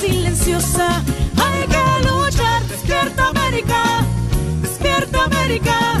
silenciosa. 0.00 1.02
Hay 1.36 1.66
que 1.68 2.08
luchar. 2.08 2.62
Despierta 2.68 3.28
América, 3.28 4.04
despierta 4.62 5.24
América, 5.24 6.00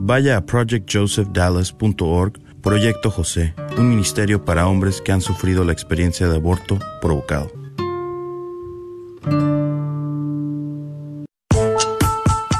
Vaya 0.00 0.36
a 0.36 0.46
projectjosephdallas.org, 0.46 2.40
Proyecto 2.62 3.10
José, 3.10 3.52
un 3.76 3.88
ministerio 3.88 4.44
para 4.44 4.68
hombres 4.68 5.00
que 5.00 5.10
han 5.10 5.20
sufrido 5.20 5.64
la 5.64 5.72
experiencia 5.72 6.28
de 6.28 6.36
aborto 6.36 6.78
provocado. 7.00 7.50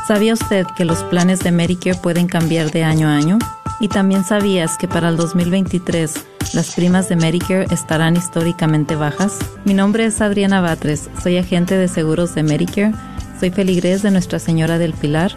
¿Sabía 0.08 0.34
usted 0.34 0.66
que 0.76 0.84
los 0.84 1.04
planes 1.04 1.38
de 1.38 1.52
Medicare 1.52 1.96
pueden 2.02 2.26
cambiar 2.26 2.72
de 2.72 2.82
año 2.82 3.06
a 3.06 3.14
año? 3.14 3.38
Y 3.78 3.86
también 3.86 4.24
sabías 4.24 4.76
que 4.76 4.88
para 4.88 5.08
el 5.08 5.16
2023 5.16 6.14
las 6.54 6.74
primas 6.74 7.08
de 7.08 7.14
Medicare 7.14 7.66
estarán 7.70 8.16
históricamente 8.16 8.96
bajas. 8.96 9.38
Mi 9.64 9.74
nombre 9.74 10.06
es 10.06 10.20
Adriana 10.20 10.60
Batres, 10.60 11.08
soy 11.22 11.36
agente 11.36 11.76
de 11.76 11.86
seguros 11.86 12.34
de 12.34 12.42
Medicare, 12.42 12.94
soy 13.38 13.50
feligrés 13.50 14.02
de 14.02 14.10
Nuestra 14.10 14.40
Señora 14.40 14.78
del 14.78 14.92
Pilar 14.92 15.36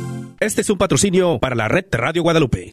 Este 0.41 0.61
es 0.61 0.71
un 0.71 0.79
patrocinio 0.79 1.37
para 1.37 1.53
la 1.53 1.67
red 1.67 1.85
de 1.85 1.99
Radio 1.99 2.23
Guadalupe. 2.23 2.71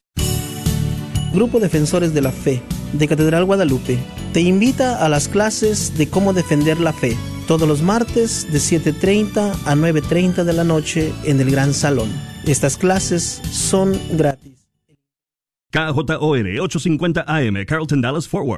Grupo 1.35 1.61
Defensores 1.61 2.15
de 2.15 2.23
la 2.23 2.33
Fe 2.33 2.63
de 2.95 3.07
Catedral 3.07 3.45
Guadalupe 3.45 3.99
te 4.33 4.41
invita 4.41 5.05
a 5.05 5.11
las 5.11 5.29
clases 5.29 5.99
de 5.99 6.09
cómo 6.09 6.33
defender 6.33 6.81
la 6.81 6.95
fe 6.95 7.15
todos 7.47 7.69
los 7.69 7.83
martes 7.83 8.51
de 8.51 8.59
7.30 8.59 9.53
a 9.67 9.75
9.30 9.75 10.45
de 10.45 10.53
la 10.55 10.65
noche 10.65 11.13
en 11.25 11.43
el 11.43 11.51
Gran 11.51 11.75
Salón. 11.75 12.09
Estas 12.47 12.79
clases 12.79 13.43
son 13.51 13.93
gratis. 14.13 14.55
KJOR 15.71 16.47
850 16.63 17.25
AM 17.27 17.67
Carlton 17.67 18.01
Dallas 18.01 18.27
Forward. 18.27 18.57